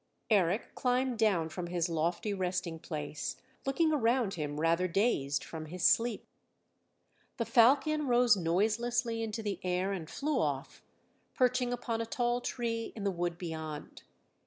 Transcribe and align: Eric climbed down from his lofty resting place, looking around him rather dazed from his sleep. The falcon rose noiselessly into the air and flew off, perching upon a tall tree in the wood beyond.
Eric 0.31 0.73
climbed 0.73 1.19
down 1.19 1.49
from 1.49 1.67
his 1.67 1.87
lofty 1.87 2.33
resting 2.33 2.79
place, 2.79 3.37
looking 3.67 3.93
around 3.93 4.33
him 4.33 4.59
rather 4.59 4.87
dazed 4.87 5.43
from 5.43 5.67
his 5.67 5.83
sleep. 5.85 6.25
The 7.37 7.45
falcon 7.45 8.07
rose 8.07 8.35
noiselessly 8.35 9.21
into 9.21 9.43
the 9.43 9.59
air 9.61 9.91
and 9.91 10.09
flew 10.09 10.39
off, 10.39 10.81
perching 11.35 11.71
upon 11.71 12.01
a 12.01 12.07
tall 12.07 12.41
tree 12.41 12.93
in 12.95 13.03
the 13.03 13.11
wood 13.11 13.37
beyond. 13.37 14.01